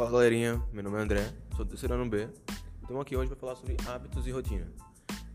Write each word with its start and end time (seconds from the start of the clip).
Fala 0.00 0.12
galerinha, 0.12 0.62
meu 0.72 0.82
nome 0.82 0.96
é 0.96 1.02
André, 1.02 1.30
sou 1.54 1.62
do 1.62 1.68
terceiro 1.72 1.92
ano 1.92 2.08
B. 2.08 2.26
Estamos 2.80 3.02
aqui 3.02 3.14
hoje 3.14 3.28
para 3.28 3.38
falar 3.38 3.54
sobre 3.54 3.76
hábitos 3.86 4.26
e 4.26 4.30
rotina. 4.30 4.66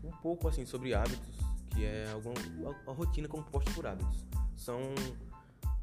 Um 0.02 0.10
pouco 0.10 0.48
assim 0.48 0.66
sobre 0.66 0.92
hábitos, 0.92 1.38
que 1.70 1.84
é 1.84 2.10
alguma, 2.12 2.34
a 2.84 2.90
rotina 2.90 3.28
composta 3.28 3.70
por 3.70 3.86
hábitos. 3.86 4.26
São 4.56 4.80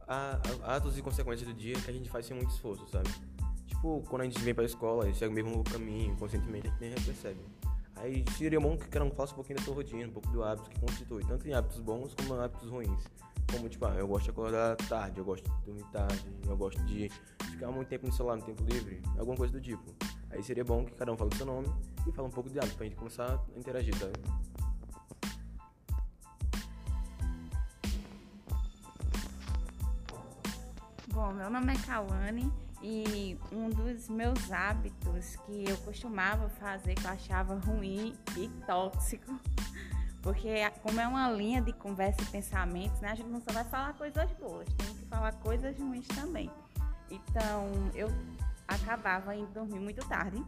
a, 0.05 0.37
a, 0.65 0.75
atos 0.75 0.97
e 0.97 1.01
consequências 1.01 1.47
do 1.47 1.55
dia 1.55 1.79
que 1.79 1.89
a 1.89 1.93
gente 1.93 2.09
faz 2.09 2.25
sem 2.25 2.35
muito 2.35 2.51
esforço, 2.51 2.85
sabe? 2.89 3.09
Tipo, 3.67 4.03
quando 4.09 4.23
a 4.23 4.25
gente 4.25 4.41
vem 4.41 4.53
para 4.53 4.65
a 4.65 4.67
escola 4.67 5.07
e 5.07 5.15
segue 5.15 5.31
o 5.31 5.33
mesmo 5.33 5.63
caminho, 5.63 6.17
conscientemente, 6.17 6.67
a 6.67 6.71
gente 6.71 6.81
nem 6.81 7.05
percebe. 7.05 7.39
Aí 7.95 8.25
seria 8.37 8.59
bom 8.59 8.75
que 8.75 8.89
cada 8.89 9.05
um 9.05 9.11
falasse 9.11 9.31
um 9.31 9.37
pouquinho 9.37 9.59
da 9.59 9.63
sua 9.63 9.75
rotina, 9.75 10.09
um 10.09 10.11
pouco 10.11 10.27
do 10.27 10.43
hábito 10.43 10.69
que 10.69 10.77
constitui, 10.81 11.23
tanto 11.23 11.47
em 11.47 11.53
hábitos 11.53 11.79
bons 11.79 12.13
como 12.15 12.35
em 12.35 12.43
hábitos 12.43 12.69
ruins. 12.69 13.05
Como, 13.49 13.69
tipo, 13.69 13.85
ah, 13.85 13.95
eu 13.95 14.09
gosto 14.09 14.25
de 14.25 14.31
acordar 14.31 14.75
tarde, 14.75 15.19
eu 15.19 15.23
gosto 15.23 15.49
de 15.49 15.65
dormir 15.65 15.85
tarde, 15.89 16.25
eu 16.45 16.57
gosto 16.57 16.83
de 16.83 17.09
ficar 17.63 17.71
muito 17.71 17.87
tempo 17.87 18.07
no 18.07 18.11
celular 18.11 18.35
no 18.35 18.41
tempo 18.41 18.61
livre, 18.63 19.01
alguma 19.17 19.37
coisa 19.37 19.53
do 19.53 19.61
tipo. 19.61 19.95
Aí 20.29 20.43
seria 20.43 20.65
bom 20.65 20.83
que 20.83 20.93
cada 20.95 21.13
um 21.13 21.17
fale 21.17 21.33
o 21.33 21.37
seu 21.37 21.45
nome 21.45 21.67
e 22.05 22.11
fale 22.11 22.27
um 22.27 22.31
pouco 22.31 22.49
de 22.49 22.59
hábito 22.59 22.75
pra 22.75 22.85
gente 22.85 22.97
começar 22.97 23.39
a 23.55 23.57
interagir, 23.57 23.93
tá? 23.97 24.07
Bom, 31.13 31.31
meu 31.31 31.49
nome 31.49 31.73
é 31.73 31.77
Kawane 31.85 32.51
e 32.81 33.37
um 33.51 33.69
dos 33.69 34.09
meus 34.09 34.51
hábitos 34.51 35.37
que 35.45 35.63
eu 35.69 35.77
costumava 35.77 36.49
fazer 36.49 36.95
que 36.95 37.05
eu 37.05 37.11
achava 37.11 37.55
ruim 37.55 38.13
e 38.35 38.49
tóxico 38.65 39.39
porque 40.21 40.49
como 40.81 40.99
é 40.99 41.07
uma 41.07 41.31
linha 41.31 41.61
de 41.61 41.71
conversa 41.71 42.21
e 42.23 42.25
pensamentos, 42.25 42.99
né? 42.99 43.11
A 43.11 43.15
gente 43.15 43.29
não 43.29 43.39
só 43.39 43.53
vai 43.53 43.63
falar 43.63 43.93
coisas 43.93 44.29
boas, 44.33 44.67
tem 44.73 44.93
que 44.95 45.05
falar 45.05 45.31
coisas 45.33 45.77
ruins 45.77 46.07
também. 46.07 46.49
Então, 47.13 47.69
eu 47.93 48.07
acabava 48.67 49.35
indo 49.35 49.51
dormir 49.53 49.79
muito 49.79 50.05
tarde 50.07 50.43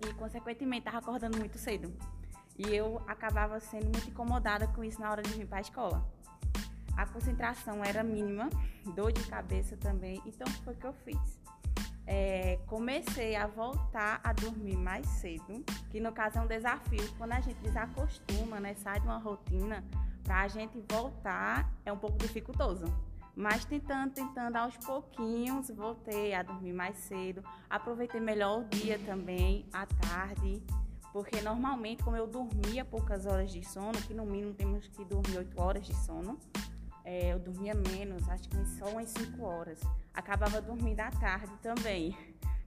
e, 0.00 0.12
consequentemente, 0.14 0.86
estava 0.86 0.98
acordando 0.98 1.38
muito 1.38 1.58
cedo. 1.58 1.92
E 2.56 2.74
eu 2.74 3.02
acabava 3.06 3.58
sendo 3.60 3.84
muito 3.84 4.08
incomodada 4.08 4.66
com 4.68 4.82
isso 4.82 5.00
na 5.00 5.10
hora 5.10 5.22
de 5.22 5.30
vir 5.30 5.46
para 5.46 5.58
a 5.58 5.60
escola. 5.60 6.08
A 6.96 7.06
concentração 7.06 7.84
era 7.84 8.02
mínima, 8.02 8.48
dor 8.94 9.12
de 9.12 9.24
cabeça 9.26 9.76
também, 9.76 10.22
então 10.24 10.46
foi 10.64 10.74
o 10.74 10.76
que 10.76 10.86
eu 10.86 10.92
fiz 10.92 11.44
é, 12.06 12.58
comecei 12.66 13.34
a 13.34 13.46
voltar 13.46 14.20
a 14.22 14.32
dormir 14.32 14.76
mais 14.76 15.06
cedo, 15.06 15.64
que 15.90 16.00
no 16.00 16.12
caso 16.12 16.38
é 16.38 16.40
um 16.42 16.46
desafio. 16.46 17.08
Quando 17.16 17.32
a 17.32 17.40
gente 17.40 17.58
desacostuma, 17.60 18.60
né, 18.60 18.74
sai 18.74 19.00
de 19.00 19.06
uma 19.06 19.18
rotina, 19.18 19.84
para 20.22 20.42
a 20.42 20.48
gente 20.48 20.82
voltar 20.88 21.70
é 21.84 21.92
um 21.92 21.98
pouco 21.98 22.16
dificultoso. 22.18 22.84
Mas 23.36 23.64
tentando, 23.64 24.12
tentando 24.12 24.56
aos 24.56 24.76
pouquinhos, 24.76 25.68
voltei 25.70 26.34
a 26.34 26.42
dormir 26.42 26.72
mais 26.72 26.96
cedo. 26.98 27.42
Aproveitei 27.68 28.20
melhor 28.20 28.60
o 28.60 28.64
dia 28.64 28.98
também, 29.00 29.66
à 29.72 29.86
tarde, 29.86 30.62
porque 31.12 31.40
normalmente, 31.40 32.02
como 32.02 32.16
eu 32.16 32.26
dormia 32.26 32.84
poucas 32.84 33.26
horas 33.26 33.52
de 33.52 33.64
sono, 33.64 34.00
que 34.02 34.14
no 34.14 34.24
mínimo 34.24 34.54
temos 34.54 34.86
que 34.88 35.04
dormir 35.04 35.38
8 35.38 35.60
horas 35.60 35.86
de 35.86 35.94
sono, 35.94 36.38
é, 37.04 37.32
eu 37.32 37.38
dormia 37.38 37.74
menos, 37.74 38.28
acho 38.28 38.48
que 38.48 38.64
só 38.78 38.86
umas 38.86 39.10
5 39.10 39.44
horas. 39.44 39.80
Acabava 40.12 40.60
dormindo 40.60 41.00
à 41.00 41.10
tarde 41.10 41.52
também. 41.62 42.16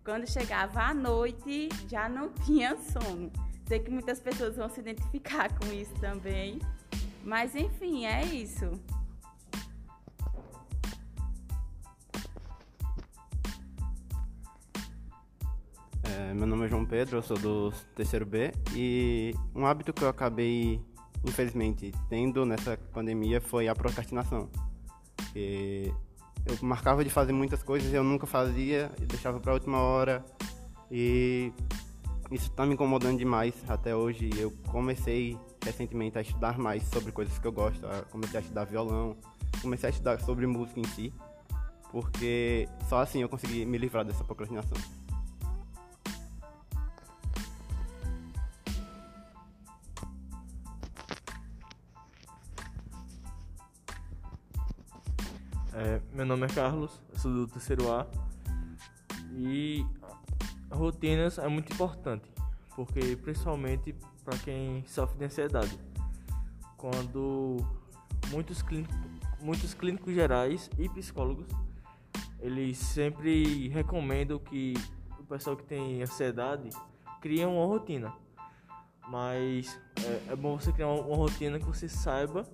Quando 0.03 0.29
chegava 0.29 0.81
à 0.81 0.93
noite, 0.93 1.69
já 1.87 2.07
não 2.07 2.29
tinha 2.45 2.77
sono. 2.77 3.31
Sei 3.67 3.79
que 3.79 3.91
muitas 3.91 4.19
pessoas 4.19 4.55
vão 4.55 4.69
se 4.69 4.79
identificar 4.79 5.49
com 5.59 5.73
isso 5.73 5.93
também. 5.95 6.59
Mas 7.23 7.55
enfim, 7.55 8.05
é 8.05 8.23
isso. 8.23 8.71
É, 16.17 16.33
meu 16.33 16.47
nome 16.47 16.65
é 16.65 16.67
João 16.67 16.83
Pedro, 16.83 17.17
eu 17.17 17.21
sou 17.21 17.37
do 17.37 17.71
terceiro 17.95 18.25
B 18.25 18.51
e 18.75 19.35
um 19.53 19.67
hábito 19.67 19.93
que 19.93 20.03
eu 20.03 20.09
acabei 20.09 20.81
infelizmente, 21.23 21.93
tendo 22.09 22.43
nessa 22.43 22.75
pandemia 22.91 23.39
foi 23.39 23.67
a 23.67 23.75
procrastinação. 23.75 24.49
E 25.35 25.93
eu 26.43 26.57
marcava 26.61 27.03
de 27.03 27.09
fazer 27.11 27.33
muitas 27.33 27.61
coisas 27.61 27.91
e 27.91 27.95
eu 27.95 28.03
nunca 28.03 28.25
fazia, 28.25 28.91
e 28.99 29.05
deixava 29.05 29.39
para 29.39 29.51
a 29.51 29.53
última 29.53 29.79
hora. 29.79 30.25
E 30.89 31.51
isso 32.31 32.49
está 32.49 32.65
me 32.65 32.73
incomodando 32.73 33.19
demais 33.19 33.53
até 33.67 33.95
hoje. 33.95 34.31
Eu 34.37 34.51
comecei 34.71 35.37
recentemente 35.63 36.17
a 36.17 36.21
estudar 36.21 36.57
mais 36.57 36.81
sobre 36.83 37.11
coisas 37.11 37.37
que 37.37 37.45
eu 37.45 37.51
gosto. 37.51 37.85
Comecei 38.09 38.39
a 38.39 38.41
estudar 38.41 38.65
violão, 38.65 39.15
comecei 39.61 39.87
a 39.87 39.91
estudar 39.91 40.19
sobre 40.21 40.47
música 40.47 40.79
em 40.79 40.87
si, 40.87 41.13
porque 41.91 42.67
só 42.89 43.01
assim 43.01 43.21
eu 43.21 43.29
consegui 43.29 43.65
me 43.65 43.77
livrar 43.77 44.03
dessa 44.03 44.23
procrastinação. 44.23 44.77
É, 55.79 56.01
meu 56.11 56.25
nome 56.25 56.47
é 56.47 56.49
Carlos, 56.49 56.99
sou 57.17 57.31
do 57.31 57.47
terceiro 57.47 57.93
A 57.93 58.07
e 59.31 59.85
rotinas 60.71 61.37
é 61.37 61.47
muito 61.47 61.71
importante, 61.71 62.27
porque 62.75 63.15
principalmente 63.15 63.93
para 64.25 64.35
quem 64.39 64.83
sofre 64.87 65.19
de 65.19 65.25
ansiedade. 65.25 65.79
Quando 66.77 67.57
muitos 68.31 68.63
clínicos, 68.63 68.95
muitos 69.39 69.75
clínicos 69.75 70.15
gerais 70.15 70.67
e 70.79 70.89
psicólogos 70.89 71.45
eles 72.39 72.79
sempre 72.79 73.67
recomendam 73.67 74.39
que 74.39 74.73
o 75.19 75.23
pessoal 75.25 75.55
que 75.55 75.63
tem 75.63 76.01
ansiedade 76.01 76.71
crie 77.21 77.45
uma 77.45 77.67
rotina. 77.67 78.11
Mas 79.07 79.79
é, 80.03 80.31
é 80.31 80.35
bom 80.35 80.59
você 80.59 80.71
criar 80.71 80.87
uma, 80.87 81.03
uma 81.03 81.17
rotina 81.17 81.59
que 81.59 81.65
você 81.65 81.87
saiba 81.87 82.47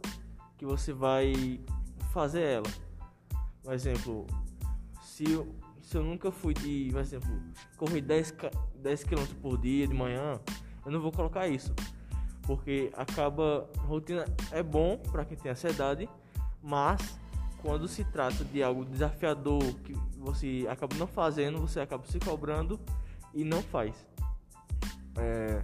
que 0.57 0.65
você 0.65 0.91
vai 0.91 1.61
fazer 2.11 2.41
ela. 2.41 2.92
Por 3.63 3.73
exemplo, 3.73 4.27
se 5.01 5.31
eu, 5.31 5.55
se 5.81 5.97
eu 5.97 6.03
nunca 6.03 6.31
fui 6.31 6.53
de, 6.53 6.89
por 6.91 7.01
exemplo, 7.01 7.29
correr 7.77 8.01
10, 8.01 8.35
10 8.75 9.03
km 9.03 9.25
por 9.41 9.57
dia 9.57 9.87
de 9.87 9.93
manhã, 9.93 10.39
eu 10.85 10.91
não 10.91 10.99
vou 10.99 11.11
colocar 11.11 11.47
isso. 11.47 11.73
Porque 12.43 12.91
acaba. 12.95 13.69
Rotina 13.79 14.25
é 14.51 14.61
bom 14.61 14.97
para 14.97 15.23
quem 15.23 15.37
tem 15.37 15.51
ansiedade, 15.51 16.09
mas 16.61 17.17
quando 17.61 17.87
se 17.87 18.03
trata 18.03 18.43
de 18.43 18.61
algo 18.61 18.83
desafiador 18.83 19.63
que 19.83 19.93
você 20.17 20.67
acaba 20.69 20.93
não 20.97 21.07
fazendo, 21.07 21.59
você 21.59 21.79
acaba 21.79 22.05
se 22.05 22.19
cobrando 22.19 22.77
e 23.33 23.45
não 23.45 23.63
faz. 23.63 23.95
É, 25.15 25.63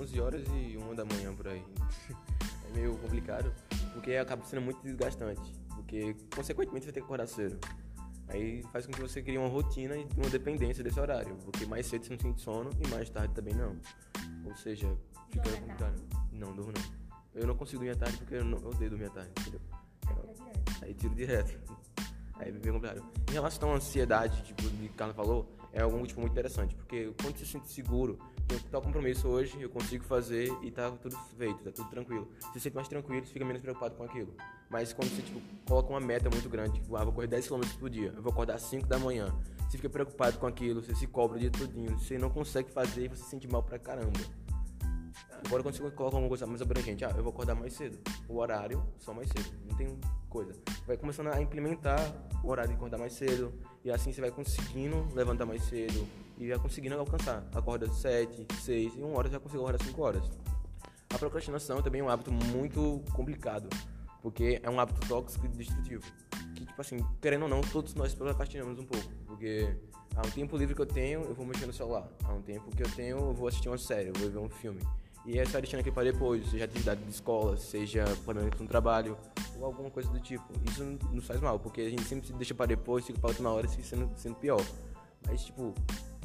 11 0.00 0.20
horas 0.20 0.42
e 0.48 0.78
1 0.78 0.94
da 0.94 1.04
manhã 1.04 1.34
por 1.34 1.48
aí. 1.48 1.62
é 2.66 2.74
meio 2.74 2.96
complicado, 2.96 3.52
porque 3.92 4.14
acaba 4.14 4.44
sendo 4.44 4.62
muito 4.62 4.82
desgastante. 4.82 5.54
Porque, 5.74 6.16
consequentemente, 6.34 6.86
você 6.86 6.92
tem 6.92 7.02
que 7.02 7.06
acordar 7.06 7.26
cedo. 7.26 7.58
Aí 8.28 8.62
faz 8.72 8.86
com 8.86 8.92
que 8.92 9.00
você 9.00 9.20
crie 9.22 9.36
uma 9.36 9.48
rotina 9.48 9.96
e 9.96 10.06
uma 10.16 10.30
dependência 10.30 10.82
desse 10.84 10.98
horário. 10.98 11.36
Porque 11.44 11.66
mais 11.66 11.86
cedo 11.86 12.04
você 12.04 12.12
não 12.12 12.20
sente 12.20 12.40
sono 12.40 12.70
e 12.78 12.88
mais 12.88 13.10
tarde 13.10 13.34
também 13.34 13.54
não. 13.54 13.76
Ou 14.44 14.54
seja, 14.54 14.96
fica 15.30 15.50
complicado. 15.50 16.00
Não, 16.32 16.54
durmo 16.54 16.72
não. 16.72 17.00
Eu 17.34 17.46
não 17.46 17.56
consigo 17.56 17.78
dormir 17.78 17.92
à 17.92 17.96
tarde 17.96 18.16
porque 18.18 18.34
eu, 18.34 18.44
não, 18.44 18.58
eu 18.58 18.68
odeio 18.68 18.90
dormir 18.90 19.06
à 19.06 19.10
tarde, 19.10 19.30
entendeu? 19.38 19.60
Aí 20.80 20.94
tiro 20.94 21.14
direto. 21.14 21.58
Aí 22.38 22.48
é 22.48 22.52
bem 22.52 22.72
complicado. 22.72 23.04
Em 23.28 23.32
relação 23.32 23.72
à 23.72 23.76
ansiedade, 23.76 24.42
tipo, 24.42 24.62
de 24.62 24.88
que 24.88 24.94
Carla 24.94 25.12
falou, 25.12 25.46
é 25.72 25.82
algo 25.82 26.04
tipo, 26.06 26.20
muito 26.20 26.32
interessante. 26.32 26.74
Porque 26.74 27.12
quando 27.20 27.36
você 27.36 27.44
se 27.44 27.52
sente 27.52 27.70
seguro, 27.70 28.18
eu 28.48 28.58
tô 28.70 28.80
compromisso 28.80 29.28
hoje, 29.28 29.60
eu 29.60 29.70
consigo 29.70 30.04
fazer 30.04 30.52
e 30.62 30.70
tá 30.70 30.90
tudo 30.90 31.16
feito, 31.38 31.62
tá 31.62 31.70
tudo 31.70 31.88
tranquilo. 31.88 32.28
Você 32.40 32.52
se 32.54 32.60
sente 32.60 32.76
mais 32.76 32.88
tranquilo, 32.88 33.24
você 33.24 33.32
fica 33.32 33.44
menos 33.44 33.62
preocupado 33.62 33.94
com 33.94 34.04
aquilo. 34.04 34.34
Mas 34.68 34.92
quando 34.92 35.08
você, 35.10 35.22
tipo, 35.22 35.40
coloca 35.66 35.90
uma 35.90 36.00
meta 36.00 36.28
muito 36.30 36.48
grande, 36.48 36.80
tipo, 36.80 36.96
ah, 36.96 37.04
vou 37.04 37.12
correr 37.12 37.26
10 37.26 37.48
km 37.48 37.60
por 37.78 37.90
dia, 37.90 38.12
eu 38.14 38.22
vou 38.22 38.32
acordar 38.32 38.54
às 38.54 38.62
5 38.62 38.86
da 38.86 38.98
manhã. 38.98 39.26
Você 39.68 39.76
fica 39.76 39.88
preocupado 39.88 40.38
com 40.38 40.46
aquilo, 40.46 40.82
você 40.82 40.94
se 40.94 41.06
cobra 41.06 41.36
o 41.36 41.40
dia 41.40 41.50
todinho, 41.50 41.96
você 41.98 42.18
não 42.18 42.28
consegue 42.28 42.70
fazer 42.70 43.04
e 43.04 43.08
você 43.08 43.22
se 43.22 43.30
sente 43.30 43.46
mal 43.46 43.62
pra 43.62 43.78
caramba. 43.78 44.18
Agora 45.44 45.62
quando 45.62 45.74
você 45.74 45.90
coloca 45.90 46.16
alguma 46.16 46.28
coisa 46.28 46.46
mais 46.46 46.62
abrangente, 46.62 47.04
ah, 47.04 47.12
eu 47.16 47.22
vou 47.22 47.32
acordar 47.32 47.54
mais 47.54 47.72
cedo. 47.72 47.98
O 48.28 48.38
horário, 48.38 48.82
só 48.98 49.12
mais 49.12 49.28
cedo. 49.28 49.50
Não 49.68 49.76
tem 49.76 49.98
coisa. 50.28 50.54
Vai 50.86 50.96
começando 50.96 51.28
a 51.28 51.40
implementar 51.40 52.00
o 52.42 52.48
horário 52.48 52.70
de 52.70 52.76
acordar 52.76 52.98
mais 52.98 53.12
cedo, 53.12 53.52
e 53.84 53.90
assim 53.90 54.12
você 54.12 54.20
vai 54.20 54.30
conseguindo 54.30 55.08
levantar 55.14 55.44
mais 55.44 55.62
cedo, 55.64 56.06
e 56.38 56.48
vai 56.48 56.58
conseguindo 56.58 56.98
alcançar. 56.98 57.44
Acorda 57.54 57.88
7, 57.88 58.46
6, 58.62 58.96
e 58.96 59.02
1 59.02 59.14
hora 59.14 59.28
já 59.28 59.40
consegue 59.40 59.62
acordar 59.62 59.84
5 59.84 60.02
horas. 60.02 60.30
A 61.12 61.18
procrastinação 61.18 61.82
também 61.82 62.00
é 62.00 62.04
um 62.04 62.08
hábito 62.08 62.32
muito 62.32 63.02
complicado, 63.12 63.68
porque 64.22 64.60
é 64.62 64.70
um 64.70 64.78
hábito 64.78 65.06
tóxico 65.08 65.44
e 65.46 65.48
destrutivo. 65.48 66.04
Que, 66.54 66.64
tipo 66.64 66.80
assim, 66.80 67.04
querendo 67.20 67.42
ou 67.42 67.48
não, 67.48 67.60
todos 67.60 67.94
nós 67.94 68.14
procrastinamos 68.14 68.78
um 68.78 68.84
pouco, 68.84 69.08
porque 69.26 69.76
há 70.14 70.26
um 70.26 70.30
tempo 70.30 70.56
livre 70.56 70.74
que 70.74 70.80
eu 70.80 70.86
tenho, 70.86 71.22
eu 71.22 71.34
vou 71.34 71.44
mexer 71.44 71.66
no 71.66 71.72
celular. 71.72 72.08
Há 72.24 72.32
um 72.32 72.42
tempo 72.42 72.70
que 72.70 72.82
eu 72.82 72.90
tenho, 72.90 73.18
eu 73.18 73.34
vou 73.34 73.48
assistir 73.48 73.68
uma 73.68 73.78
série, 73.78 74.08
eu 74.08 74.14
vou 74.14 74.30
ver 74.30 74.38
um 74.38 74.48
filme. 74.48 74.80
E 75.24 75.38
essa 75.38 75.60
deixando 75.60 75.80
aqui 75.80 75.90
para 75.90 76.10
depois, 76.10 76.50
seja 76.50 76.64
atividade 76.64 77.02
de 77.02 77.10
escola, 77.10 77.56
seja 77.56 78.04
planejamento 78.24 78.62
no 78.62 78.68
trabalho, 78.68 79.18
ou 79.58 79.66
alguma 79.66 79.90
coisa 79.90 80.08
do 80.10 80.18
tipo. 80.18 80.44
Isso 80.70 80.82
nos 81.12 81.26
faz 81.26 81.40
mal, 81.40 81.58
porque 81.58 81.82
a 81.82 81.90
gente 81.90 82.04
sempre 82.04 82.32
deixa 82.32 82.54
para 82.54 82.66
depois, 82.66 83.04
fica 83.04 83.18
para 83.18 83.28
última 83.28 83.50
hora, 83.50 83.68
fica 83.68 83.82
sendo, 83.82 84.10
sendo 84.16 84.36
pior. 84.36 84.64
Mas, 85.26 85.44
tipo, 85.44 85.74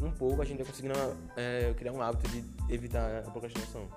um 0.01 0.11
pouco 0.11 0.41
a 0.41 0.45
gente 0.45 0.61
está 0.61 0.71
conseguindo 0.71 0.95
é, 1.35 1.73
criar 1.73 1.91
um 1.91 2.01
hábito 2.01 2.29
de 2.29 2.73
evitar 2.73 3.19
a 3.19 3.31
procrastinação. 3.31 3.87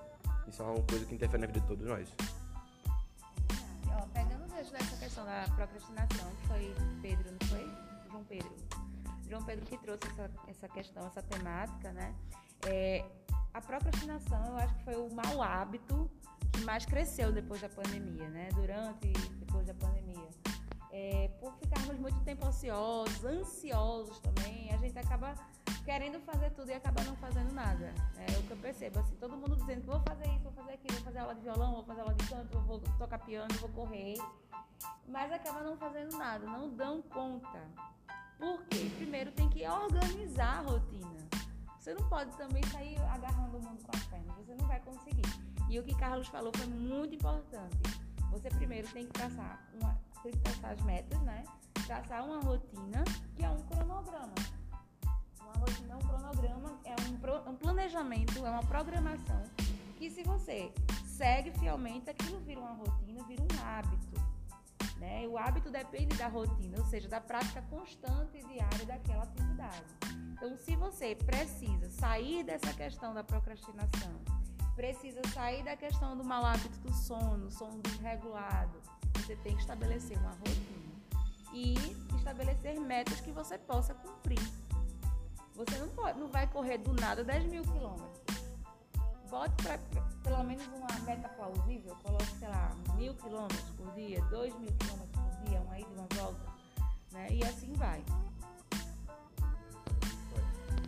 Isso 0.48 0.62
é 0.62 0.64
uma 0.64 0.82
coisa 0.82 1.04
que 1.04 1.14
interfere 1.14 1.40
na 1.40 1.46
vida 1.46 1.60
de 1.60 1.66
todos 1.66 1.86
nós. 1.86 2.08
Ó, 3.86 4.06
pegando 4.12 4.44
o 4.44 4.48
gancho 4.48 4.72
questão 4.98 5.24
da 5.24 5.44
procrastinação, 5.54 6.30
que 6.40 6.48
foi 6.48 6.74
Pedro, 7.02 7.30
não 7.30 7.48
foi? 7.48 7.70
João 8.10 8.24
Pedro. 8.24 8.50
João 9.28 9.44
Pedro 9.44 9.66
que 9.66 9.78
trouxe 9.78 10.08
essa, 10.08 10.30
essa 10.48 10.68
questão, 10.68 11.06
essa 11.06 11.22
temática, 11.22 11.92
né? 11.92 12.14
É, 12.66 13.04
a 13.52 13.60
procrastinação, 13.60 14.44
eu 14.46 14.56
acho 14.56 14.74
que 14.74 14.84
foi 14.84 14.96
o 14.96 15.12
mau 15.14 15.42
hábito 15.42 16.10
que 16.52 16.60
mais 16.64 16.84
cresceu 16.84 17.32
depois 17.32 17.60
da 17.60 17.68
pandemia, 17.68 18.28
né? 18.28 18.48
Durante 18.54 19.08
e 19.08 19.12
depois 19.12 19.66
da 19.66 19.74
pandemia. 19.74 20.28
É, 20.90 21.30
por 21.40 21.54
ficarmos 21.54 21.98
muito 21.98 22.18
tempo 22.20 22.46
ociosos, 22.46 23.24
ansiosos 23.24 24.18
também, 24.20 24.72
a 24.72 24.76
gente 24.78 24.98
acaba 24.98 25.34
querendo 25.84 26.20
fazer 26.20 26.50
tudo 26.50 26.70
e 26.70 26.74
acaba 26.74 27.02
não 27.04 27.16
fazendo 27.16 27.52
nada. 27.52 27.94
É 28.16 28.38
o 28.38 28.42
que 28.42 28.50
eu 28.50 28.56
percebo, 28.56 28.98
assim, 28.98 29.14
todo 29.16 29.36
mundo 29.36 29.56
dizendo 29.56 29.82
que 29.82 29.86
vou 29.86 30.00
fazer 30.00 30.26
isso, 30.28 30.42
vou 30.42 30.52
fazer 30.52 30.72
aquilo, 30.72 30.94
vou 30.94 31.04
fazer 31.04 31.18
aula 31.18 31.34
de 31.34 31.40
violão, 31.42 31.72
vou 31.72 31.84
fazer 31.84 32.00
aula 32.00 32.14
de 32.14 32.28
canto, 32.28 32.60
vou 32.60 32.80
tocar 32.98 33.18
piano, 33.18 33.48
vou 33.60 33.70
correr, 33.70 34.16
mas 35.06 35.32
acaba 35.32 35.60
não 35.60 35.76
fazendo 35.76 36.16
nada, 36.16 36.46
não 36.46 36.68
dão 36.70 37.02
conta. 37.02 37.60
Por 38.38 38.62
quê? 38.66 38.90
Primeiro 38.96 39.32
tem 39.32 39.48
que 39.48 39.66
organizar 39.66 40.64
a. 40.64 40.77
Você 41.88 41.94
não 41.94 42.06
pode 42.10 42.30
também 42.36 42.62
sair 42.64 43.00
agarrando 43.00 43.56
o 43.56 43.62
mundo 43.62 43.82
com 43.82 43.96
as 43.96 44.04
pernas, 44.08 44.36
você 44.36 44.54
não 44.56 44.66
vai 44.66 44.78
conseguir. 44.80 45.24
E 45.70 45.78
o 45.78 45.82
que 45.82 45.94
Carlos 45.94 46.28
falou 46.28 46.52
foi 46.54 46.66
muito 46.66 47.14
importante. 47.14 47.78
Você 48.30 48.50
primeiro 48.50 48.86
tem 48.88 49.06
que 49.06 49.12
traçar, 49.14 49.66
uma, 49.72 49.98
tem 50.22 50.32
que 50.32 50.38
traçar 50.40 50.72
as 50.72 50.82
metas, 50.82 51.18
né? 51.22 51.44
Traçar 51.86 52.26
uma 52.26 52.40
rotina 52.40 53.02
que 53.34 53.42
é 53.42 53.48
um 53.48 53.62
cronograma. 53.62 54.34
Uma 55.40 55.52
rotina 55.54 55.94
é 55.94 55.96
um 55.96 56.00
cronograma, 56.00 56.78
é 56.84 56.94
um, 57.08 57.16
pro, 57.16 57.50
um 57.50 57.56
planejamento, 57.56 58.36
é 58.36 58.50
uma 58.50 58.64
programação 58.64 59.42
que 59.96 60.10
se 60.10 60.22
você 60.24 60.70
segue 61.06 61.52
fielmente, 61.52 62.10
aquilo 62.10 62.38
vira 62.40 62.60
uma 62.60 62.74
rotina, 62.74 63.24
vira 63.24 63.42
um 63.42 63.66
hábito. 63.66 64.27
Né? 64.98 65.26
O 65.28 65.38
hábito 65.38 65.70
depende 65.70 66.16
da 66.16 66.28
rotina, 66.28 66.78
ou 66.78 66.84
seja, 66.86 67.08
da 67.08 67.20
prática 67.20 67.62
constante 67.62 68.38
e 68.38 68.44
diária 68.44 68.84
daquela 68.84 69.22
atividade. 69.22 69.84
Então, 70.32 70.56
se 70.56 70.76
você 70.76 71.14
precisa 71.14 71.90
sair 71.90 72.44
dessa 72.44 72.72
questão 72.72 73.14
da 73.14 73.22
procrastinação, 73.22 74.20
precisa 74.74 75.20
sair 75.34 75.64
da 75.64 75.76
questão 75.76 76.16
do 76.16 76.24
mau 76.24 76.44
hábito 76.44 76.78
do 76.80 76.92
sono, 76.92 77.50
sono 77.50 77.80
desregulado, 77.82 78.80
você 79.14 79.36
tem 79.36 79.54
que 79.54 79.60
estabelecer 79.60 80.16
uma 80.18 80.30
rotina 80.30 80.78
e 81.52 81.74
estabelecer 82.16 82.78
metas 82.80 83.20
que 83.20 83.32
você 83.32 83.58
possa 83.58 83.94
cumprir. 83.94 84.40
Você 85.54 85.76
não, 85.78 85.88
pode, 85.88 86.18
não 86.20 86.28
vai 86.28 86.46
correr 86.46 86.78
do 86.78 86.92
nada 86.92 87.24
10 87.24 87.46
mil 87.46 87.62
quilômetros. 87.62 88.37
Bote 89.30 89.62
pra, 89.62 89.76
pra, 89.76 90.02
pelo 90.22 90.42
menos 90.44 90.66
uma 90.68 91.00
meta 91.04 91.28
plausível, 91.28 91.94
coloque, 92.02 92.26
sei 92.38 92.48
lá, 92.48 92.70
mil 92.96 93.14
quilômetros 93.14 93.70
por 93.76 93.92
dia, 93.92 94.22
dois 94.30 94.58
mil 94.58 94.72
quilômetros 94.72 95.22
por 95.22 95.44
dia, 95.44 95.60
uma 95.60 95.78
ida 95.78 95.88
e 95.90 95.98
uma 95.98 96.06
volta, 96.14 96.52
né? 97.12 97.28
E 97.30 97.44
assim 97.44 97.72
vai. 97.74 98.02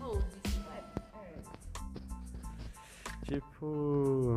Ou 0.01 0.23
bicicleta. 0.43 1.03
Tipo, 3.25 4.35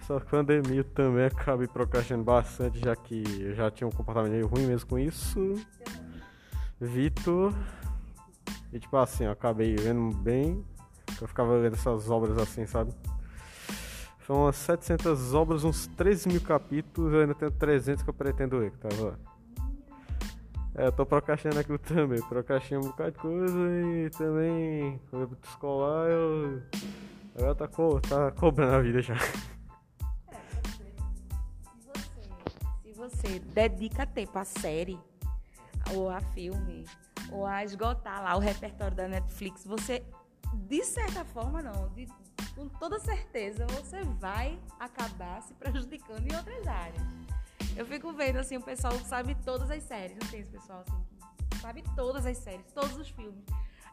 essa 0.00 0.20
pandemia 0.20 0.82
também 0.82 1.26
acabei 1.26 1.68
procrastinando 1.68 2.24
bastante, 2.24 2.80
já 2.80 2.96
que 2.96 3.22
eu 3.40 3.54
já 3.54 3.70
tinha 3.70 3.86
um 3.86 3.92
comportamento 3.92 4.32
meio 4.32 4.48
ruim 4.48 4.66
mesmo 4.66 4.88
com 4.88 4.98
isso. 4.98 5.54
Vitor. 6.80 7.54
E 8.72 8.80
tipo 8.80 8.96
assim, 8.96 9.24
eu 9.24 9.30
acabei 9.30 9.76
vendo 9.76 10.14
bem. 10.16 10.64
Eu 11.20 11.28
ficava 11.28 11.60
vendo 11.60 11.74
essas 11.74 12.10
obras 12.10 12.36
assim, 12.36 12.66
sabe? 12.66 12.92
São 14.28 14.42
umas 14.42 14.56
700 14.56 15.32
obras, 15.32 15.64
uns 15.64 15.86
13 15.86 16.28
mil 16.28 16.42
capítulos. 16.42 17.14
Eu 17.14 17.22
ainda 17.22 17.34
tenho 17.34 17.50
300 17.50 18.02
que 18.02 18.10
eu 18.10 18.12
pretendo 18.12 18.58
ler, 18.58 18.70
que 18.72 18.76
tava. 18.76 19.18
É, 20.74 20.88
eu 20.88 20.92
tô 20.92 21.06
procrastinando 21.06 21.60
aquilo 21.60 21.78
também. 21.78 22.20
Procrastinando 22.20 22.88
um 22.88 22.90
bocado 22.90 23.12
de 23.12 23.16
coisa 23.16 23.56
e 23.56 24.10
também, 24.10 25.00
quando 25.08 25.22
eu 25.22 25.30
escolar, 25.42 26.10
eu. 26.10 26.62
Agora 27.38 27.54
tá, 27.54 27.66
co 27.68 27.98
tá 28.02 28.30
cobrando 28.32 28.74
a 28.74 28.82
vida 28.82 29.00
já. 29.00 29.16
Se 29.16 29.32
você, 31.88 32.28
se 32.82 32.92
você 32.92 33.38
dedica 33.38 34.04
tempo 34.04 34.38
à 34.38 34.44
série, 34.44 34.98
ou 35.94 36.10
a 36.10 36.20
filme, 36.20 36.84
ou 37.32 37.46
a 37.46 37.64
esgotar 37.64 38.22
lá 38.22 38.36
o 38.36 38.40
repertório 38.40 38.94
da 38.94 39.08
Netflix, 39.08 39.64
você, 39.64 40.04
de 40.52 40.84
certa 40.84 41.24
forma, 41.24 41.62
não, 41.62 41.88
de, 41.94 42.06
com 42.58 42.68
toda 42.68 42.98
certeza, 42.98 43.64
você 43.68 44.02
vai 44.02 44.58
acabar 44.80 45.40
se 45.42 45.54
prejudicando 45.54 46.26
em 46.26 46.34
outras 46.34 46.66
áreas. 46.66 47.00
Eu 47.76 47.86
fico 47.86 48.12
vendo, 48.12 48.38
assim, 48.38 48.56
o 48.56 48.60
pessoal 48.60 48.92
sabe 49.06 49.36
todas 49.44 49.70
as 49.70 49.80
séries, 49.84 50.18
não 50.20 50.28
tem 50.28 50.40
esse 50.40 50.50
pessoal, 50.50 50.80
assim, 50.80 51.04
que 51.48 51.58
sabe 51.58 51.84
todas 51.94 52.26
as 52.26 52.36
séries, 52.36 52.66
todos 52.72 52.96
os 52.96 53.08
filmes. 53.10 53.44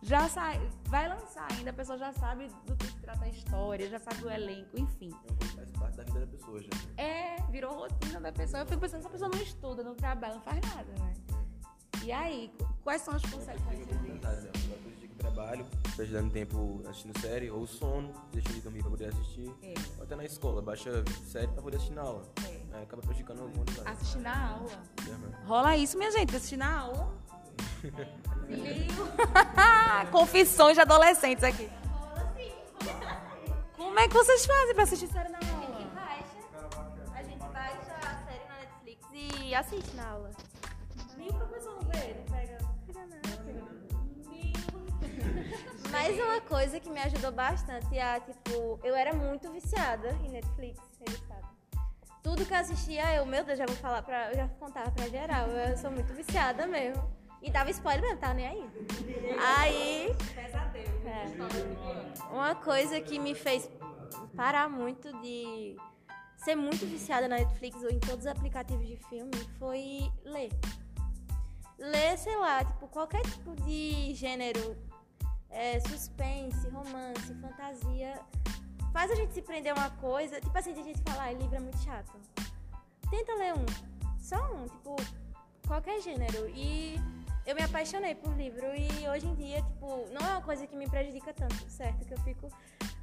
Já 0.01 0.27
sai, 0.27 0.59
vai 0.85 1.07
lançar 1.07 1.47
ainda, 1.51 1.69
a 1.69 1.73
pessoa 1.73 1.95
já 1.95 2.12
sabe 2.13 2.47
do 2.65 2.75
que 2.75 2.88
se 2.88 2.97
trata 2.97 3.25
a 3.25 3.29
história, 3.29 3.88
já 3.88 4.00
sabe 4.00 4.25
o 4.25 4.31
elenco, 4.31 4.79
enfim. 4.79 5.12
Faz 5.56 5.69
parte 5.71 5.97
da 5.97 6.03
vida 6.03 6.21
da 6.21 6.27
pessoa 6.27 6.59
já. 6.59 6.69
É, 6.97 7.38
virou 7.51 7.71
rotina 7.71 8.19
da 8.19 8.31
pessoa. 8.31 8.63
Eu 8.63 8.65
fico 8.65 8.81
pensando, 8.81 9.01
essa 9.01 9.09
pessoa 9.09 9.29
não 9.29 9.41
estuda, 9.41 9.83
não 9.83 9.94
trabalha, 9.94 10.33
não 10.33 10.41
faz 10.41 10.59
nada, 10.74 10.91
né? 11.00 11.13
E 12.03 12.12
aí, 12.12 12.51
quais 12.84 13.03
são 13.03 13.13
as 13.13 13.22
consequências 13.22 14.01
disso? 14.01 15.04
Trabalho, 15.17 15.65
perdendo 15.95 16.31
tempo 16.31 16.84
assistindo 16.88 17.19
série, 17.19 17.50
ou 17.50 17.65
sono, 17.65 18.13
deixa 18.31 18.50
de 18.50 18.62
dormir 18.62 18.81
pra 18.81 18.91
poder 18.91 19.10
assistir. 19.10 19.51
É. 19.63 19.74
Ou 19.98 20.03
até 20.03 20.15
na 20.15 20.25
escola, 20.25 20.62
baixa 20.62 21.03
série 21.25 21.48
pra 21.48 21.62
poder 21.62 21.77
assistir 21.77 21.93
na 21.93 22.01
aula. 22.01 22.24
É. 22.45 22.62
Aí 22.74 22.84
acaba 22.84 23.01
prejudicando 23.01 23.41
alguma 23.41 23.65
coisa. 23.65 23.89
Assistir 23.89 24.19
na 24.19 24.50
aula. 24.50 24.72
Uhum. 25.07 25.48
Rola 25.48 25.77
isso, 25.77 25.98
minha 25.98 26.12
gente, 26.12 26.36
assistir 26.36 26.57
na 26.57 26.79
aula. 26.79 27.12
Confissões 30.12 30.75
de 30.75 30.81
adolescentes 30.81 31.43
aqui. 31.43 31.69
Como 33.75 34.00
é 34.00 34.07
que 34.07 34.13
vocês 34.13 34.45
fazem 34.45 34.74
pra 34.74 34.84
assistir 34.84 35.07
série 35.07 35.29
na 35.29 35.39
aula? 35.39 35.55
a 37.13 37.24
gente 37.24 37.39
baixa 37.39 37.95
a 38.01 38.25
série 38.25 38.45
na 38.50 38.57
Netflix 38.57 39.05
e 39.13 39.55
assiste 39.55 39.95
na 39.95 40.10
aula. 40.10 40.31
Mas 46.05 46.19
uma 46.19 46.39
coisa 46.41 46.79
que 46.79 46.88
me 46.88 47.00
ajudou 47.00 47.31
bastante 47.31 47.97
é, 47.97 48.19
tipo, 48.19 48.79
eu 48.83 48.95
era 48.95 49.12
muito 49.12 49.51
viciada 49.51 50.09
em 50.24 50.29
Netflix, 50.29 50.79
ele 51.01 51.17
sabe. 51.27 51.47
Tudo 52.21 52.45
que 52.45 52.53
eu 52.53 52.57
assistia, 52.57 53.15
eu, 53.15 53.25
meu 53.25 53.43
Deus, 53.43 53.57
já 53.57 53.65
vou 53.65 53.75
falar 53.77 54.03
pra. 54.03 54.29
Eu 54.29 54.35
já 54.35 54.47
contava 54.59 54.91
pra 54.91 55.09
geral. 55.09 55.47
Eu 55.47 55.75
sou 55.77 55.89
muito 55.89 56.13
viciada 56.13 56.67
mesmo. 56.67 57.03
E 57.41 57.50
dava 57.50 57.71
spoiler 57.71 58.03
mesmo, 58.03 58.19
tá 58.19 58.35
nem 58.35 58.47
aí. 58.47 58.69
Aí. 59.57 60.15
É. 61.07 61.25
Uma 62.31 62.53
coisa 62.53 63.01
que 63.01 63.17
me 63.17 63.33
fez 63.33 63.67
parar 64.35 64.69
muito 64.69 65.12
de 65.21 65.75
ser 66.38 66.55
muito 66.55 66.85
viciada 66.85 67.27
na 67.27 67.38
Netflix 67.38 67.81
ou 67.81 67.89
em 67.89 68.00
todos 68.00 68.25
os 68.25 68.27
aplicativos 68.27 68.88
de 68.88 68.97
filme 69.09 69.31
foi 69.57 70.12
ler. 70.24 70.51
Ler, 71.79 72.17
sei 72.17 72.35
lá, 72.38 72.63
tipo, 72.63 72.88
qualquer 72.88 73.21
tipo 73.24 73.55
de 73.55 74.13
gênero, 74.13 74.77
é, 75.55 75.79
suspense, 75.79 76.67
romance, 76.69 77.33
fantasia, 77.35 78.19
faz 78.91 79.09
a 79.12 79.15
gente 79.15 79.33
se 79.33 79.41
prender 79.41 79.71
a 79.71 79.75
uma 79.75 79.89
coisa. 79.91 80.39
Tipo 80.39 80.57
assim, 80.57 80.74
de 80.74 80.83
gente 80.83 81.01
falar, 81.01 81.25
ah, 81.25 81.31
livro 81.31 81.55
é 81.55 81.59
muito 81.59 81.77
chato. 81.79 82.12
Tenta 83.09 83.33
ler 83.35 83.53
um. 83.53 83.65
Só 84.19 84.38
um, 84.53 84.67
tipo, 84.67 84.95
qualquer 85.67 86.01
gênero. 86.01 86.50
E 86.50 87.00
eu 87.45 87.55
me 87.55 87.62
apaixonei 87.63 88.15
por 88.15 88.35
livro 88.35 88.65
e 88.75 89.07
hoje 89.07 89.27
em 89.27 89.35
dia, 89.35 89.62
tipo, 89.62 90.07
não 90.12 90.27
é 90.27 90.31
uma 90.31 90.41
coisa 90.41 90.67
que 90.67 90.75
me 90.75 90.89
prejudica 90.89 91.33
tanto, 91.33 91.69
certo? 91.69 92.05
Que 92.05 92.13
eu 92.13 92.19
fico 92.19 92.51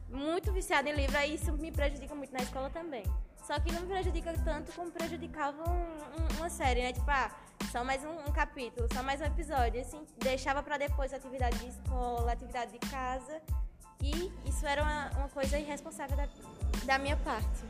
muito 0.08 0.52
viciada 0.52 0.90
em 0.90 0.94
livro, 0.94 1.16
aí 1.16 1.34
isso 1.34 1.52
me 1.54 1.72
prejudica 1.72 2.14
muito 2.14 2.32
na 2.32 2.40
escola 2.42 2.68
também. 2.68 3.04
Só 3.46 3.58
que 3.58 3.72
não 3.72 3.80
me 3.82 3.88
prejudica 3.88 4.32
tanto 4.44 4.72
como 4.72 4.90
prejudicava 4.90 5.62
um- 5.68 5.72
um- 5.72 6.36
uma 6.36 6.50
série, 6.50 6.82
né? 6.82 6.92
Tipo, 6.92 7.10
ah, 7.10 7.30
só 7.70 7.84
mais 7.84 8.04
um, 8.04 8.28
um 8.28 8.32
capítulo, 8.32 8.88
só 8.92 9.02
mais 9.02 9.20
um 9.20 9.24
episódio. 9.24 9.80
Assim, 9.80 10.04
deixava 10.18 10.62
pra 10.62 10.78
depois 10.78 11.12
a 11.12 11.16
atividade 11.16 11.58
de 11.58 11.68
escola, 11.68 12.30
a 12.30 12.32
atividade 12.32 12.72
de 12.72 12.78
casa. 12.78 13.40
E 14.00 14.32
isso 14.46 14.66
era 14.66 14.82
uma, 14.82 15.10
uma 15.18 15.28
coisa 15.28 15.58
irresponsável 15.58 16.16
da, 16.16 16.28
da 16.84 16.98
minha 16.98 17.16
parte. 17.18 17.64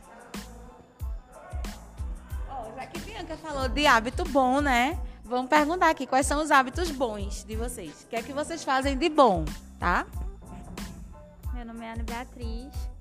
Ó, 2.48 2.74
já 2.74 2.86
que 2.86 3.00
Bianca 3.00 3.36
falou 3.36 3.68
de 3.68 3.86
hábito 3.86 4.24
bom, 4.24 4.60
né? 4.60 4.98
Vamos 5.24 5.48
perguntar 5.48 5.90
aqui 5.90 6.06
quais 6.06 6.26
são 6.26 6.42
os 6.42 6.50
hábitos 6.50 6.90
bons 6.90 7.44
de 7.44 7.56
vocês. 7.56 8.02
O 8.02 8.06
que 8.08 8.16
é 8.16 8.22
que 8.22 8.32
vocês 8.32 8.64
fazem 8.64 8.96
de 8.96 9.08
bom, 9.08 9.44
tá? 9.78 10.06
Meu 11.52 11.64
nome 11.64 11.84
é 11.84 11.92
Ana 11.92 12.02
Beatriz 12.02 12.91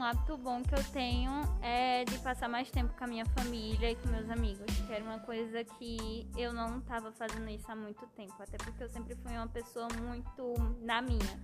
um 0.00 0.04
hábito 0.04 0.34
bom 0.38 0.62
que 0.62 0.74
eu 0.74 0.82
tenho 0.92 1.30
é 1.60 2.06
de 2.06 2.18
passar 2.20 2.48
mais 2.48 2.70
tempo 2.70 2.90
com 2.96 3.04
a 3.04 3.06
minha 3.06 3.26
família 3.26 3.90
e 3.90 3.96
com 3.96 4.08
meus 4.08 4.30
amigos, 4.30 4.64
que 4.86 4.92
era 4.94 5.04
uma 5.04 5.18
coisa 5.18 5.62
que 5.62 6.26
eu 6.38 6.54
não 6.54 6.78
estava 6.78 7.12
fazendo 7.12 7.46
isso 7.50 7.70
há 7.70 7.76
muito 7.76 8.06
tempo, 8.16 8.32
até 8.42 8.56
porque 8.56 8.82
eu 8.82 8.88
sempre 8.88 9.14
fui 9.16 9.32
uma 9.32 9.46
pessoa 9.48 9.88
muito 9.98 10.54
na 10.80 11.02
minha. 11.02 11.38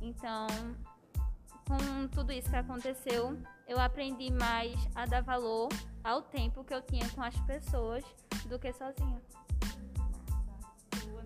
Então, 0.00 0.46
com 1.66 2.06
tudo 2.14 2.32
isso 2.32 2.48
que 2.48 2.54
aconteceu, 2.54 3.36
eu 3.66 3.80
aprendi 3.80 4.30
mais 4.30 4.76
a 4.94 5.04
dar 5.04 5.22
valor 5.22 5.68
ao 6.04 6.22
tempo 6.22 6.62
que 6.62 6.72
eu 6.72 6.82
tinha 6.82 7.08
com 7.10 7.22
as 7.22 7.36
pessoas 7.40 8.04
do 8.46 8.60
que 8.60 8.72
sozinha. 8.74 9.20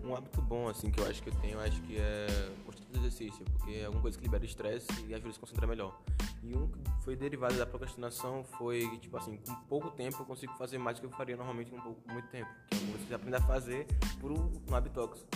Um 0.03 0.15
hábito 0.15 0.41
bom, 0.41 0.67
assim, 0.67 0.89
que 0.89 0.99
eu 0.99 1.07
acho 1.07 1.21
que 1.21 1.29
eu 1.29 1.35
tenho, 1.35 1.59
acho 1.59 1.79
que 1.83 1.97
é 1.97 2.51
constante 2.65 2.97
exercício, 2.97 3.45
porque 3.45 3.73
é 3.73 3.85
alguma 3.85 4.01
coisa 4.01 4.17
que 4.17 4.23
libera 4.23 4.43
estresse 4.43 4.87
e 5.07 5.13
ajuda 5.13 5.29
a 5.29 5.33
se 5.33 5.39
concentrar 5.39 5.69
melhor. 5.69 6.01
E 6.43 6.55
um 6.57 6.67
que 6.67 6.79
foi 7.03 7.15
derivado 7.15 7.57
da 7.57 7.65
procrastinação 7.65 8.43
foi, 8.43 8.81
que, 8.89 8.99
tipo 8.99 9.15
assim, 9.15 9.37
com 9.37 9.55
pouco 9.67 9.89
tempo 9.91 10.17
eu 10.21 10.25
consigo 10.25 10.53
fazer 10.57 10.77
mais 10.77 10.97
do 10.97 11.07
que 11.07 11.13
eu 11.13 11.17
faria 11.17 11.37
normalmente 11.37 11.71
com 11.71 11.79
pouco, 11.79 12.01
muito 12.11 12.27
tempo. 12.27 12.49
Que 12.69 12.75
é 12.75 12.79
coisa 12.79 12.97
que 12.97 13.07
você 13.07 13.13
aprende 13.13 13.37
a 13.37 13.41
fazer 13.41 13.87
por 14.19 14.31
um, 14.31 14.75
hábito 14.75 14.95
tóxico. 14.95 15.29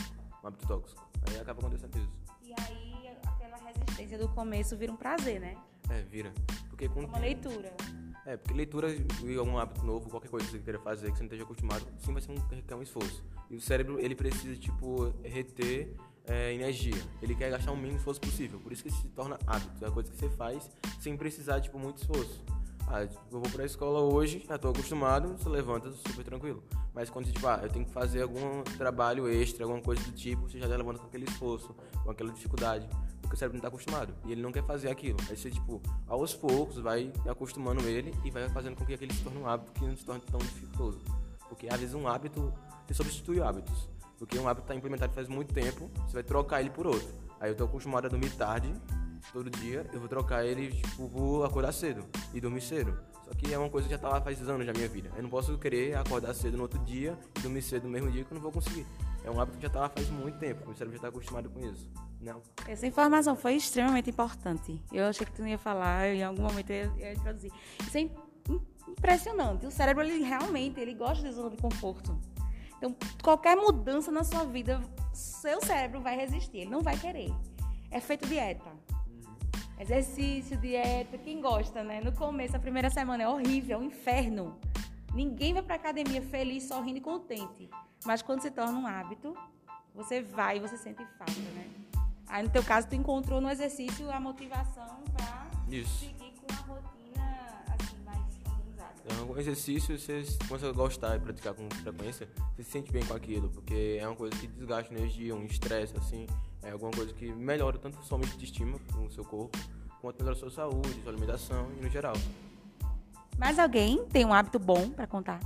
Um 0.44 0.48
hábito 0.48 0.68
tóxico. 0.68 1.10
Aí 1.30 1.40
acaba 1.40 1.60
acontecendo 1.60 1.98
isso. 1.98 2.12
E 2.44 2.54
aí 2.62 3.08
aquela 3.26 3.58
resistência 3.58 4.18
do 4.18 4.28
começo 4.30 4.76
vira 4.76 4.92
um 4.92 4.98
prazer, 4.98 5.40
né? 5.40 5.58
É, 5.90 6.02
vira. 6.02 6.34
Porque 6.70 6.90
com 6.90 7.02
o 7.02 7.06
Uma 7.06 7.20
leitura. 7.20 7.74
É, 8.26 8.36
porque 8.36 8.54
leitura 8.54 8.90
e 8.92 9.38
algum 9.38 9.58
hábito 9.58 9.86
novo, 9.86 10.10
qualquer 10.10 10.28
coisa 10.28 10.46
que 10.46 10.52
você 10.52 10.60
queira 10.60 10.80
fazer, 10.80 11.10
que 11.12 11.18
você 11.18 11.24
não 11.24 11.28
esteja 11.28 11.44
acostumado, 11.44 11.88
sim 12.00 12.12
vai 12.12 12.22
ser 12.22 12.32
um, 12.32 12.36
requer 12.50 12.76
um 12.76 12.82
esforço. 12.82 13.24
E 13.50 13.56
o 13.56 13.62
cérebro, 13.62 13.98
ele 13.98 14.14
precisa, 14.14 14.60
tipo, 14.60 15.14
reter 15.24 15.96
é, 16.28 16.54
energia. 16.54 17.02
Ele 17.22 17.36
quer 17.36 17.50
gastar 17.50 17.72
o 17.72 17.78
mínimo 17.78 17.98
esforço 17.98 18.22
possível. 18.22 18.60
Por 18.60 18.72
isso 18.72 18.84
que 18.84 18.92
se 18.92 19.08
torna 19.10 19.38
hábito. 19.48 19.84
É 19.84 19.88
uma 19.88 19.94
coisa 19.94 20.12
que 20.12 20.18
você 20.18 20.30
faz 20.30 20.70
sem 21.00 21.16
precisar, 21.16 21.62
tipo, 21.62 21.80
muito 21.80 22.02
esforço. 22.02 22.44
Ah, 22.90 23.06
tipo, 23.06 23.22
eu 23.32 23.42
vou 23.42 23.50
pra 23.52 23.66
escola 23.66 24.00
hoje, 24.00 24.46
já 24.48 24.58
tô 24.58 24.70
acostumado, 24.70 25.38
você 25.38 25.50
levanta 25.50 25.92
super 25.92 26.24
tranquilo. 26.24 26.64
Mas 26.94 27.10
quando 27.10 27.26
você, 27.26 27.34
tipo, 27.34 27.46
ah, 27.46 27.60
eu 27.62 27.70
tenho 27.70 27.86
que 27.86 27.92
fazer 27.92 28.22
algum 28.22 28.64
trabalho 28.78 29.28
extra, 29.28 29.66
alguma 29.66 29.82
coisa 29.82 30.02
do 30.04 30.12
tipo, 30.14 30.50
você 30.50 30.58
já 30.58 30.68
levanta 30.68 31.00
com 31.00 31.08
aquele 31.08 31.26
esforço, 31.26 31.76
com 32.04 32.12
aquela 32.12 32.32
dificuldade. 32.32 32.88
Porque 33.22 33.36
o 33.36 33.38
cérebro 33.38 33.58
não 33.58 33.62
tá 33.62 33.68
acostumado. 33.68 34.14
E 34.26 34.32
ele 34.32 34.42
não 34.42 34.54
quer 34.54 34.64
fazer 34.64 34.90
aquilo. 34.90 35.18
Aí 35.30 35.36
você, 35.36 35.52
tipo, 35.52 35.82
aos 36.08 36.34
poucos, 36.34 36.78
vai 36.78 37.12
acostumando 37.28 37.82
ele 37.82 38.14
e 38.24 38.32
vai 38.32 38.48
fazendo 38.50 38.78
com 38.78 38.86
que 38.86 38.94
aquele 38.94 39.14
se 39.14 39.22
torne 39.22 39.40
um 39.40 39.48
hábito 39.48 39.74
que 39.74 39.86
não 39.86 39.98
se 39.98 40.06
torne 40.06 40.22
tão 40.22 40.40
dificultoso. 40.40 41.02
Porque 41.50 41.68
às 41.68 41.80
vezes 41.80 41.94
um 41.94 42.08
hábito, 42.08 42.54
você 42.88 42.94
substitui 42.94 43.42
hábitos. 43.42 43.90
Porque 44.18 44.38
um 44.40 44.48
hábito 44.48 44.64
está 44.66 44.76
implementado 44.76 45.14
faz 45.14 45.28
muito 45.28 45.54
tempo, 45.54 45.90
você 46.08 46.14
vai 46.14 46.24
trocar 46.24 46.60
ele 46.62 46.70
por 46.70 46.88
outro. 46.88 47.08
Aí 47.40 47.52
eu 47.52 47.56
tô 47.56 47.66
acostumado 47.66 48.06
a 48.06 48.10
dormir 48.10 48.32
tarde, 48.32 48.74
todo 49.32 49.50
dia, 49.50 49.86
eu 49.94 50.00
vou 50.00 50.10
trocar 50.10 50.44
ele, 50.46 50.72
tipo, 50.72 51.08
por 51.10 51.44
acordar 51.46 51.72
cedo 51.72 52.04
e 52.34 52.42
dormir 52.42 52.62
cedo. 52.62 52.98
Só 53.24 53.32
que 53.34 53.54
é 53.54 53.58
uma 53.60 53.70
coisa 53.70 53.88
que 53.88 53.94
já 53.94 54.00
tá 54.00 54.08
lá 54.10 54.22
faz 54.22 54.42
anos 54.48 54.66
na 54.66 54.72
minha 54.74 54.88
vida. 54.88 55.12
Eu 55.16 55.22
não 55.22 55.30
posso 55.30 55.58
querer 55.58 55.96
acordar 55.98 56.34
cedo 56.34 56.56
no 56.56 56.64
outro 56.64 56.80
dia 56.80 57.18
e 57.38 57.42
dormir 57.42 57.62
cedo 57.62 57.84
no 57.84 57.90
mesmo 57.90 58.10
dia 58.10 58.24
que 58.24 58.32
eu 58.32 58.36
não 58.36 58.42
vou 58.42 58.52
conseguir. 58.52 58.86
É 59.24 59.30
um 59.30 59.40
hábito 59.40 59.58
que 59.58 59.64
já 59.64 59.70
tá 59.70 59.82
lá 59.82 59.90
faz 59.90 60.10
muito 60.10 60.40
tempo, 60.40 60.66
meu 60.66 60.74
cérebro 60.76 60.96
já 60.96 61.02
tá 61.02 61.10
acostumado 61.10 61.50
com 61.50 61.60
isso. 61.60 61.92
Não. 62.22 62.42
Essa 62.68 62.88
informação 62.88 63.36
foi 63.36 63.56
extremamente 63.56 64.10
importante. 64.10 64.82
Eu 64.92 65.06
achei 65.06 65.26
que 65.26 65.32
tu 65.34 65.42
não 65.42 65.50
ia 65.50 65.58
falar, 65.58 66.08
em 66.08 66.24
algum 66.24 66.42
momento 66.44 66.72
eu 66.72 66.96
ia, 66.96 67.08
ia 67.10 67.14
introduzir. 67.14 67.52
Isso 67.86 67.98
é 67.98 68.02
im- 68.02 68.12
im- 68.50 68.62
impressionante. 68.88 69.66
O 69.66 69.72
cérebro, 69.72 70.04
ele 70.04 70.24
realmente, 70.24 70.80
ele 70.80 70.94
gosta 70.96 71.28
de 71.28 71.34
zona 71.36 71.50
de 71.52 71.58
conforto. 71.58 72.18
Então, 72.78 72.96
qualquer 73.24 73.56
mudança 73.56 74.12
na 74.12 74.24
sua 74.24 74.44
vida, 74.46 74.82
seu 75.14 75.60
cérebro 75.62 76.02
vai 76.02 76.16
resistir, 76.16 76.60
ele 76.60 76.70
não 76.70 76.82
vai 76.82 76.98
querer. 76.98 77.34
É 77.90 78.00
feito 78.00 78.28
dieta. 78.28 78.70
Exercício, 79.80 80.58
dieta, 80.58 81.18
quem 81.18 81.40
gosta, 81.40 81.84
né? 81.84 82.02
No 82.02 82.12
começo, 82.12 82.56
a 82.56 82.60
primeira 82.60 82.90
semana 82.90 83.24
é 83.24 83.28
horrível, 83.28 83.78
é 83.78 83.82
um 83.82 83.86
inferno. 83.86 84.60
Ninguém 85.14 85.54
vai 85.54 85.64
pra 85.64 85.76
academia 85.76 86.22
feliz, 86.22 86.64
sorrindo 86.64 86.98
e 86.98 87.02
contente. 87.02 87.70
Mas 88.06 88.22
quando 88.22 88.42
se 88.42 88.52
torna 88.52 88.78
um 88.78 88.88
hábito, 88.88 89.36
você 89.94 90.22
vai 90.22 90.58
e 90.58 90.60
você 90.60 90.78
sente 90.78 91.04
falta, 91.18 91.40
né? 91.56 91.70
Aí 92.28 92.44
no 92.44 92.50
teu 92.50 92.64
caso, 92.64 92.88
tu 92.88 92.96
encontrou 92.96 93.40
no 93.40 93.50
exercício 93.50 94.12
a 94.12 94.20
motivação 94.20 95.04
pra 95.16 95.48
Isso. 95.70 96.06
seguir 96.06 96.34
com 96.40 96.54
a 96.54 96.76
rotina 96.76 96.97
um 99.38 99.40
exercício, 99.40 99.98
você 99.98 100.24
começa 100.48 100.68
a 100.68 100.72
gostar 100.72 101.16
e 101.16 101.20
praticar 101.20 101.54
com 101.54 101.70
frequência, 101.70 102.28
você 102.56 102.64
se 102.64 102.72
sente 102.72 102.92
bem 102.92 103.06
com 103.06 103.14
aquilo, 103.14 103.50
porque 103.50 104.00
é 104.02 104.08
uma 104.08 104.16
coisa 104.16 104.36
que 104.36 104.48
desgasta 104.48 104.92
energia, 104.92 105.36
um 105.36 105.46
estresse, 105.46 105.96
assim, 105.96 106.26
é 106.64 106.72
alguma 106.72 106.92
coisa 106.92 107.14
que 107.14 107.32
melhora 107.32 107.78
tanto 107.78 108.04
sua 108.04 108.18
autoestima 108.18 108.80
com 108.92 109.06
o 109.06 109.12
seu 109.12 109.24
corpo, 109.24 109.56
quanto 110.02 110.18
melhora 110.18 110.36
a 110.36 110.40
sua 110.40 110.50
saúde, 110.50 111.02
sua 111.04 111.12
alimentação 111.12 111.72
e 111.78 111.84
no 111.84 111.90
geral. 111.90 112.16
Mais 113.38 113.60
alguém 113.60 114.04
tem 114.08 114.26
um 114.26 114.34
hábito 114.34 114.58
bom 114.58 114.90
pra 114.90 115.06
contar? 115.06 115.40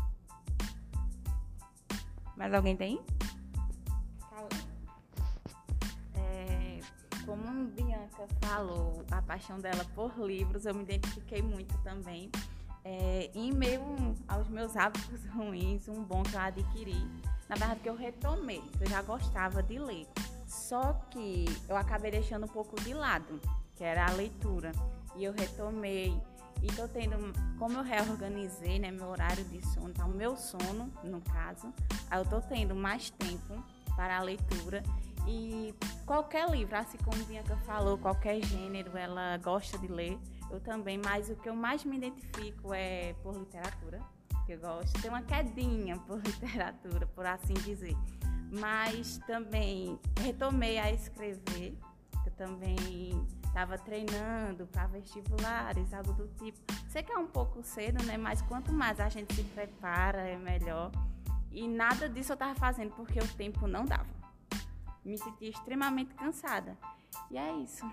Mais 2.38 2.53
alguém 2.53 2.77
tem? 2.77 3.01
É, 6.15 6.79
como 7.25 7.45
a 7.45 7.63
Bianca 7.65 8.25
falou, 8.41 9.03
a 9.12 9.21
paixão 9.21 9.60
dela 9.60 9.86
por 9.93 10.17
livros, 10.17 10.65
eu 10.65 10.74
me 10.74 10.83
identifiquei 10.83 11.41
muito 11.41 11.77
também. 11.79 12.31
É, 12.83 13.29
em 13.35 13.51
meio 13.51 13.81
aos 14.27 14.47
meus 14.47 14.75
hábitos 14.75 15.25
ruins, 15.33 15.88
um 15.88 16.03
bom 16.03 16.23
que 16.23 16.33
eu 16.33 16.39
adquiri, 16.39 16.97
na 17.47 17.55
verdade 17.55 17.79
que 17.81 17.89
eu 17.89 17.95
retomei, 17.95 18.63
eu 18.79 18.88
já 18.88 19.01
gostava 19.01 19.61
de 19.61 19.77
ler. 19.77 20.07
Só 20.47 20.93
que 21.09 21.45
eu 21.69 21.77
acabei 21.77 22.11
deixando 22.11 22.45
um 22.45 22.50
pouco 22.50 22.75
de 22.81 22.93
lado, 22.93 23.39
que 23.75 23.83
era 23.83 24.05
a 24.05 24.11
leitura. 24.11 24.71
E 25.15 25.23
eu 25.23 25.31
retomei. 25.31 26.19
E 26.61 26.67
tô 26.67 26.88
tendo, 26.88 27.17
como 27.57 27.77
eu 27.77 27.83
reorganizei, 27.83 28.77
né, 28.77 28.91
meu 28.91 29.07
horário 29.07 29.43
de 29.45 29.65
sono, 29.73 29.93
tá, 29.93 30.05
o 30.05 30.09
meu 30.09 30.38
sono, 30.38 30.91
no 31.03 31.19
caso, 31.21 31.73
aí 32.09 32.19
eu 32.19 32.25
tô 32.25 32.39
tendo 32.39 32.75
mais 32.75 33.09
tempo 33.09 33.63
para 33.95 34.17
a 34.17 34.21
leitura 34.21 34.83
e 35.27 35.73
qualquer 36.05 36.50
livro, 36.50 36.75
assim 36.77 36.97
como 37.00 37.23
Bianca 37.25 37.55
falou, 37.57 37.97
qualquer 37.97 38.43
gênero 38.43 38.97
ela 38.97 39.38
gosta 39.38 39.77
de 39.77 39.88
ler, 39.88 40.17
eu 40.51 40.60
também, 40.60 41.00
mas 41.03 41.29
o 41.29 41.36
que 41.36 41.50
eu 41.50 41.55
mais 41.55 41.84
me 41.84 41.98
identifico 41.98 42.74
é 42.74 43.13
por 43.24 43.36
literatura, 43.36 44.01
que 44.46 44.53
eu 44.53 44.60
gosto, 44.60 45.01
tem 45.01 45.10
uma 45.10 45.22
quedinha 45.22 45.98
por 46.00 46.20
literatura, 46.24 47.08
por 47.08 47.25
assim 47.25 47.53
dizer. 47.53 47.96
Mas 48.51 49.17
também 49.20 50.00
retomei 50.20 50.77
a 50.77 50.91
escrever, 50.91 51.77
eu 52.25 52.31
também 52.34 53.25
estava 53.46 53.77
treinando 53.77 54.65
para 54.67 54.88
vestibulares, 54.88 55.93
algo 55.93 56.13
do 56.13 56.27
tipo. 56.36 56.60
Sei 56.89 57.03
que 57.03 57.12
é 57.12 57.17
um 57.17 57.27
pouco 57.27 57.62
cedo, 57.63 58.03
né? 58.05 58.17
Mas 58.17 58.41
quanto 58.41 58.74
mais 58.74 59.00
a 59.00 59.10
gente 59.10 59.34
se 59.34 59.43
prepara, 59.43 60.22
é 60.22 60.38
melhor. 60.38 60.91
E 61.51 61.67
nada 61.67 62.08
disso 62.08 62.31
eu 62.31 62.36
estava 62.36 62.55
fazendo 62.55 62.91
porque 62.96 63.20
o 63.20 63.27
tempo 63.36 63.67
não 63.67 63.86
dava. 63.86 64.10
Me 65.03 65.17
sentia 65.17 65.50
extremamente 65.50 66.13
cansada. 66.13 66.77
E 67.29 67.38
é 67.38 67.51
isso. 67.58 67.86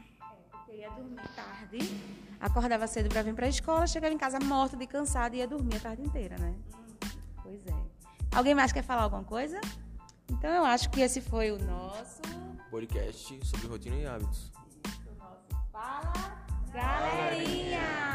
Eu 0.69 0.75
ia 0.75 0.91
dormir 0.91 1.29
tarde, 1.35 1.79
acordava 2.39 2.87
cedo 2.87 3.09
pra 3.09 3.23
vir 3.23 3.35
pra 3.35 3.49
escola, 3.49 3.87
chegava 3.87 4.13
em 4.13 4.19
casa 4.19 4.39
morta 4.39 4.77
de 4.77 4.87
cansada 4.87 5.35
e 5.35 5.39
ia 5.39 5.49
dormir 5.49 5.77
a 5.77 5.81
tarde 5.81 6.03
inteira, 6.03 6.37
né? 6.39 6.55
Pois 7.43 7.67
é. 7.67 7.75
Alguém 8.35 8.55
mais 8.55 8.71
quer 8.73 8.83
falar 8.83 9.03
alguma 9.03 9.25
coisa? 9.25 9.61
Então 10.31 10.51
eu 10.51 10.65
acho 10.65 10.91
que 10.91 11.01
esse 11.01 11.21
foi 11.21 11.51
o 11.51 11.59
nosso. 11.59 12.21
Podcast 12.71 13.41
sobre 13.47 13.67
rotina 13.67 13.97
e 13.97 14.07
hábitos. 14.07 14.53
Fala, 15.73 16.13
galerinha! 16.73 18.08